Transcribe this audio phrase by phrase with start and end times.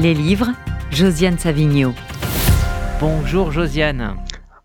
[0.00, 0.52] Les livres,
[0.92, 1.92] Josiane Savigno.
[3.00, 4.14] Bonjour Josiane.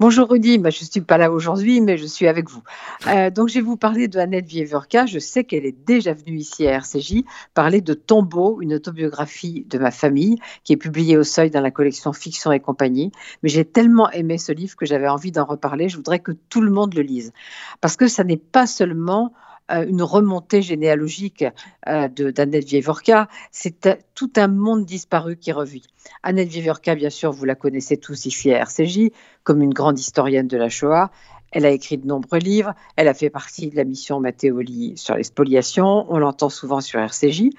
[0.00, 2.62] Bonjour Rudy, bah, je ne suis pas là aujourd'hui, mais je suis avec vous.
[3.06, 5.06] Euh, donc je vais vous parler de Annette Vieverka.
[5.06, 7.22] Je sais qu'elle est déjà venue ici à RCJ
[7.54, 11.70] parler de Tombeau, une autobiographie de ma famille, qui est publiée au Seuil dans la
[11.70, 13.12] collection Fiction et compagnie.
[13.44, 15.88] Mais j'ai tellement aimé ce livre que j'avais envie d'en reparler.
[15.88, 17.32] Je voudrais que tout le monde le lise.
[17.80, 19.32] Parce que ça n'est pas seulement
[19.70, 21.44] une remontée généalogique
[21.88, 25.86] euh, d'Annette Vievorka, c'est euh, tout un monde disparu qui revit.
[26.22, 29.10] Annette Vievorka, bien sûr, vous la connaissez tous ici à RCJ,
[29.42, 31.10] comme une grande historienne de la Shoah.
[31.52, 35.16] Elle a écrit de nombreux livres, elle a fait partie de la mission Mattéoli sur
[35.16, 37.50] les spoliations, on l'entend souvent sur RCJ.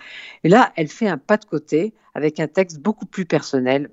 [0.43, 3.89] Et là, elle fait un pas de côté avec un texte beaucoup plus personnel,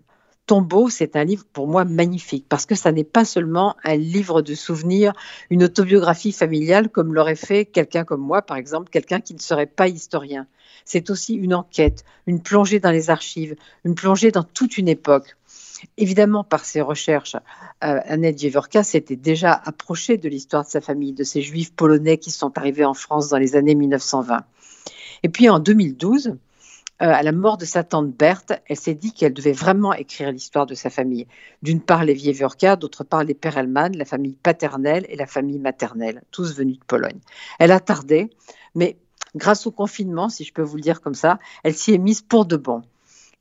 [0.48, 4.40] Tombeau, c'est un livre pour moi magnifique parce que ça n'est pas seulement un livre
[4.40, 5.12] de souvenirs,
[5.50, 9.66] une autobiographie familiale comme l'aurait fait quelqu'un comme moi, par exemple, quelqu'un qui ne serait
[9.66, 10.46] pas historien.
[10.86, 15.36] C'est aussi une enquête, une plongée dans les archives, une plongée dans toute une époque.
[15.98, 17.36] Évidemment, par ses recherches,
[17.84, 22.16] euh, Annette Jeverka s'était déjà approchée de l'histoire de sa famille, de ces juifs polonais
[22.16, 24.44] qui sont arrivés en France dans les années 1920.
[25.24, 26.38] Et puis en 2012, euh,
[26.98, 30.66] à la mort de sa tante Berthe, elle s'est dit qu'elle devait vraiment écrire l'histoire
[30.66, 31.26] de sa famille.
[31.62, 36.22] D'une part les Wiewerka, d'autre part les Perelman, la famille paternelle et la famille maternelle,
[36.30, 37.20] tous venus de Pologne.
[37.60, 38.30] Elle a tardé,
[38.74, 38.96] mais
[39.36, 42.20] grâce au confinement, si je peux vous le dire comme ça, elle s'y est mise
[42.20, 42.82] pour de bon.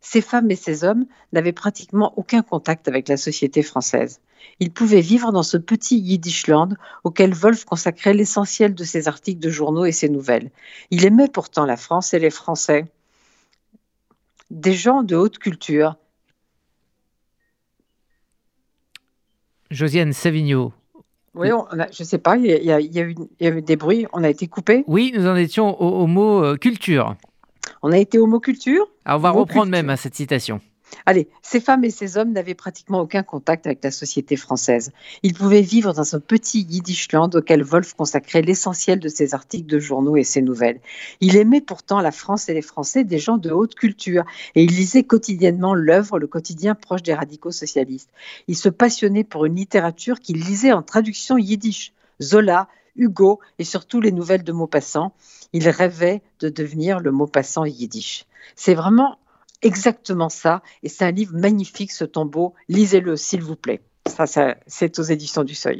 [0.00, 4.20] Ces femmes et ces hommes n'avaient pratiquement aucun contact avec la société française.
[4.58, 9.50] Ils pouvaient vivre dans ce petit Yiddishland auquel Wolf consacrait l'essentiel de ses articles de
[9.50, 10.50] journaux et ses nouvelles.
[10.90, 12.86] Il aimait pourtant la France et les Français.
[14.50, 15.96] Des gens de haute culture,
[19.70, 20.72] Josiane Savigno.
[21.34, 21.48] Oui,
[21.92, 24.82] je ne sais pas, il y, a, eu, des bruits, on a été coupé.
[24.88, 27.14] Oui, nous en étions au, mot euh, culture.
[27.82, 28.88] On a été au culture.
[29.04, 30.60] Alors on va reprendre même à cette citation.
[31.06, 34.92] Allez, ces femmes et ces hommes n'avaient pratiquement aucun contact avec la société française.
[35.22, 39.78] Ils pouvaient vivre dans un petit Yiddishland auquel Wolf consacrait l'essentiel de ses articles de
[39.78, 40.80] journaux et ses nouvelles.
[41.20, 44.24] Il aimait pourtant la France et les Français, des gens de haute culture,
[44.54, 48.10] et il lisait quotidiennement l'œuvre, le quotidien proche des radicaux socialistes.
[48.48, 51.92] Il se passionnait pour une littérature qu'il lisait en traduction yiddish.
[52.22, 55.12] Zola, Hugo et surtout les nouvelles de Maupassant.
[55.52, 58.26] Il rêvait de devenir le Maupassant yiddish.
[58.56, 59.18] C'est vraiment
[59.62, 60.62] exactement ça.
[60.82, 62.54] Et c'est un livre magnifique, ce tombeau.
[62.68, 63.82] Lisez-le, s'il vous plaît.
[64.06, 64.24] Ça,
[64.66, 65.68] c'est aux éditions du Seuil.